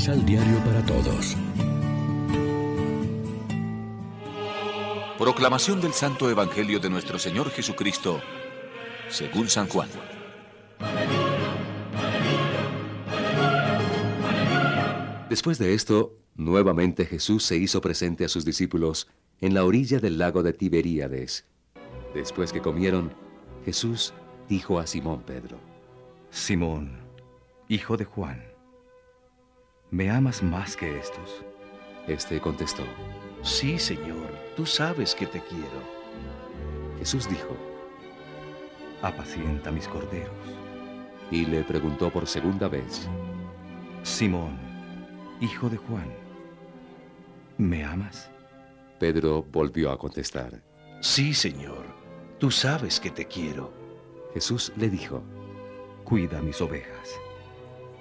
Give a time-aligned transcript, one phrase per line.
[0.00, 1.36] Misal Diario para Todos.
[5.18, 8.18] Proclamación del Santo Evangelio de nuestro Señor Jesucristo,
[9.10, 9.90] según San Juan.
[15.28, 19.06] Después de esto, nuevamente Jesús se hizo presente a sus discípulos
[19.42, 21.44] en la orilla del lago de Tiberíades.
[22.14, 23.12] Después que comieron,
[23.66, 24.14] Jesús
[24.48, 25.58] dijo a Simón Pedro,
[26.30, 26.96] Simón,
[27.68, 28.49] hijo de Juan,
[29.90, 31.42] ¿me amas más que estos?
[32.06, 32.84] Este contestó,
[33.42, 35.80] Sí, Señor, tú sabes que te quiero.
[36.98, 37.56] Jesús dijo,
[39.02, 40.30] Apacienta mis corderos.
[41.30, 43.08] y le preguntó por segunda vez,
[44.02, 44.58] Simón,
[45.40, 46.10] hijo de Juan,
[47.56, 48.30] ¿me amas?
[48.98, 50.60] Pedro volvió a contestar.
[51.00, 51.84] Sí, Señor,
[52.38, 53.72] tú sabes que te quiero.
[54.34, 55.22] Jesús le dijo,
[56.04, 57.14] Cuida mis ovejas.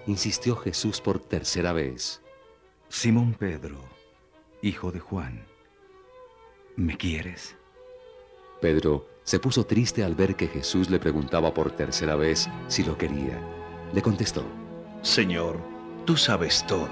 [0.08, 2.22] Insistió Jesús por tercera vez.
[2.88, 3.78] Simón Pedro,
[4.61, 5.45] hijo de Juan,
[6.75, 7.56] ¿me quieres?
[8.61, 12.97] Pedro se puso triste al ver que Jesús le preguntaba por tercera vez si lo
[12.97, 13.39] quería.
[13.94, 14.44] Le contestó,
[15.02, 15.59] Señor,
[16.06, 16.89] tú sabes todo.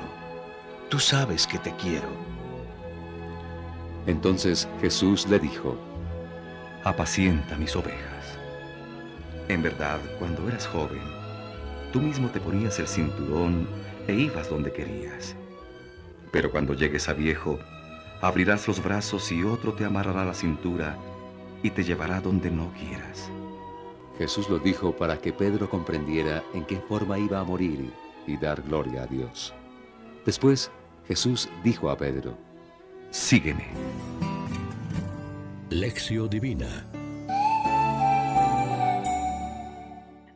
[0.89, 2.08] Tú sabes que te quiero.
[4.05, 5.77] entonces Jesús le dijo,
[6.86, 8.38] Apacienta mis ovejas.
[9.49, 11.02] En verdad, cuando eras joven,
[11.98, 13.67] tú mismo te ponías el cinturón
[14.08, 15.36] e ibas donde querías.
[16.31, 17.58] Pero cuando llegues a viejo,
[18.22, 20.95] abrirás los brazos y otro te amarrará la cintura
[21.64, 23.31] y te llevará donde no quieras.
[24.20, 27.92] Jesús lo dijo para que Pedro comprendiera en qué forma iba a morir
[28.28, 29.56] y dar gloria a Dios.
[30.23, 30.70] Después
[31.08, 32.38] Jesús dijo a Pedro,
[33.09, 33.70] Sígueme.
[35.72, 36.86] Lección Divina.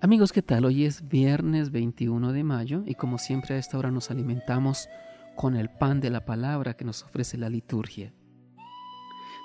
[0.03, 0.65] Amigos, ¿qué tal?
[0.65, 4.89] Hoy es viernes 21 de mayo y como siempre a esta hora nos alimentamos
[5.35, 8.11] con el pan de la palabra que nos ofrece la liturgia.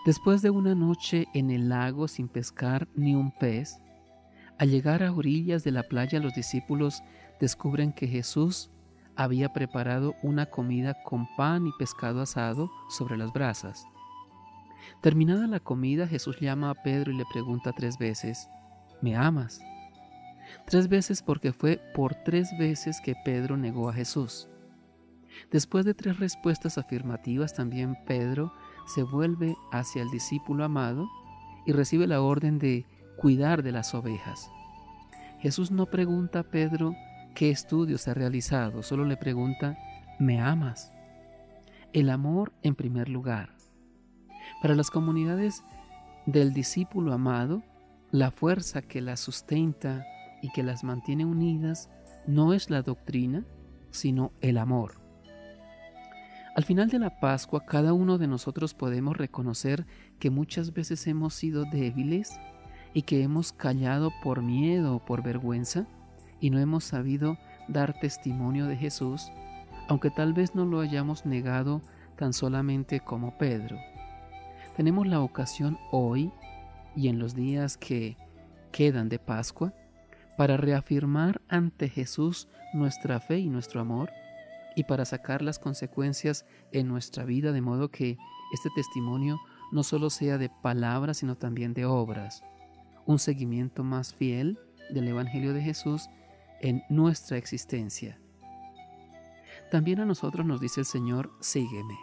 [0.06, 3.82] Después de una noche en el lago sin pescar ni un pez,
[4.56, 7.02] al llegar a orillas de la playa los discípulos
[7.38, 8.70] descubren que Jesús
[9.14, 13.84] había preparado una comida con pan y pescado asado sobre las brasas.
[15.02, 18.48] Terminada la comida, Jesús llama a Pedro y le pregunta tres veces,
[19.02, 19.60] ¿me amas?
[20.66, 24.48] Tres veces porque fue por tres veces que Pedro negó a Jesús.
[25.50, 28.52] Después de tres respuestas afirmativas, también Pedro
[28.86, 31.08] se vuelve hacia el discípulo amado
[31.66, 32.86] y recibe la orden de
[33.16, 34.50] cuidar de las ovejas.
[35.40, 36.94] Jesús no pregunta a Pedro
[37.34, 39.76] qué estudios ha realizado, solo le pregunta,
[40.18, 40.92] ¿me amas?
[41.92, 43.50] El amor en primer lugar.
[44.62, 45.62] Para las comunidades
[46.24, 47.62] del discípulo amado,
[48.10, 50.06] la fuerza que las sustenta
[50.42, 51.90] y que las mantiene unidas
[52.26, 53.44] no es la doctrina,
[53.90, 55.06] sino el amor.
[56.54, 59.86] Al final de la Pascua, cada uno de nosotros podemos reconocer
[60.18, 62.40] que muchas veces hemos sido débiles
[62.94, 65.86] y que hemos callado por miedo o por vergüenza
[66.40, 67.36] y no hemos sabido
[67.68, 69.30] dar testimonio de Jesús,
[69.88, 71.82] aunque tal vez no lo hayamos negado
[72.16, 73.76] tan solamente como Pedro.
[74.76, 76.32] Tenemos la ocasión hoy
[76.94, 78.16] y en los días que
[78.72, 79.74] quedan de Pascua
[80.36, 84.10] para reafirmar ante Jesús nuestra fe y nuestro amor
[84.74, 88.18] y para sacar las consecuencias en nuestra vida de modo que
[88.52, 89.40] este testimonio
[89.72, 92.42] no solo sea de palabras sino también de obras,
[93.06, 94.58] un seguimiento más fiel
[94.90, 96.08] del Evangelio de Jesús
[96.60, 98.18] en nuestra existencia.
[99.70, 101.96] También a nosotros nos dice el Señor, sígueme.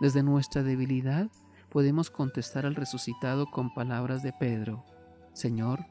[0.00, 1.28] Desde nuestra debilidad
[1.68, 4.84] podemos contestar al resucitado con palabras de Pedro,
[5.34, 5.84] Señor,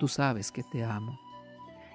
[0.00, 1.20] tú sabes que te amo.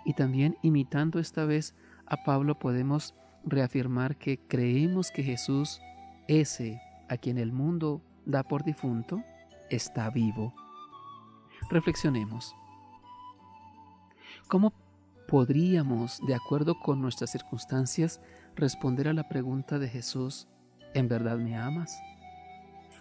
[0.06, 5.82] Y también imitando esta vez a Pablo podemos reafirmar que creemos que Jesús,
[6.28, 6.80] ese
[7.10, 9.24] a quien el mundo da por difunto,
[9.72, 10.54] está vivo.
[11.72, 12.56] Reflexionemos.
[14.48, 14.72] ¿Cómo
[15.28, 18.22] podríamos, de acuerdo con nuestras circunstancias,
[18.56, 20.48] responder a la pregunta de Jesús,
[20.94, 22.00] ¿en verdad me amas?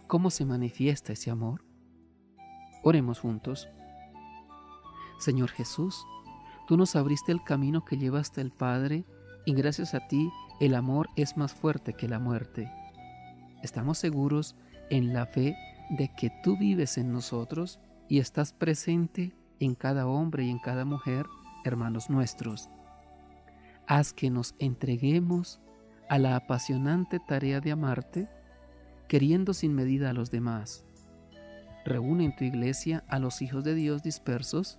[0.07, 1.63] ¿Cómo se manifiesta ese amor?
[2.83, 3.69] Oremos juntos.
[5.25, 6.07] Señor Jesús,
[6.69, 9.07] tú nos abriste el camino que lleva hasta el Padre
[9.47, 10.31] y gracias a ti
[10.61, 12.71] el amor es más fuerte que la muerte.
[13.63, 14.55] Estamos seguros
[14.91, 15.57] en la fe
[15.89, 20.85] de que tú vives en nosotros y estás presente en cada hombre y en cada
[20.85, 21.25] mujer,
[21.65, 22.69] hermanos nuestros.
[23.87, 25.59] Haz que nos entreguemos
[26.11, 28.29] a la apasionante tarea de amarte,
[29.09, 30.85] queriendo sin medida a los demás.
[31.87, 34.79] Reúne en tu iglesia a los hijos de Dios dispersos.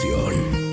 [0.00, 0.69] Concepción.